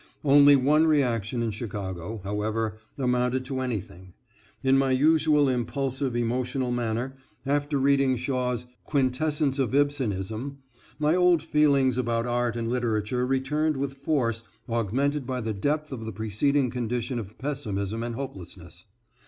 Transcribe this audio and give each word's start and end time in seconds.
Only 0.23 0.55
one 0.55 0.87
reaction 0.87 1.43
in 1.43 1.51
Chicago, 1.51 2.21
however, 2.23 2.79
amounted 2.97 3.45
to 3.45 3.59
anything. 3.59 4.13
In 4.63 4.75
my 4.75 4.89
usual 4.89 5.47
impulsive, 5.47 6.15
emotional 6.15 6.71
manner, 6.71 7.13
after 7.45 7.77
reading 7.77 8.15
Shaw's 8.15 8.65
"Quintessence 8.85 9.59
of 9.59 9.75
Ibsenism," 9.75 10.57
my 10.97 11.13
old 11.13 11.43
feelings 11.43 11.99
about 11.99 12.25
art 12.25 12.55
and 12.55 12.67
literature 12.67 13.27
returned 13.27 13.77
with 13.77 13.93
force 13.93 14.41
augmented 14.67 15.27
by 15.27 15.39
the 15.39 15.53
depth 15.53 15.91
of 15.91 16.03
the 16.07 16.11
preceding 16.11 16.71
condition 16.71 17.19
of 17.19 17.37
pessimism 17.37 18.01
and 18.01 18.15
hopelessness. 18.15 18.85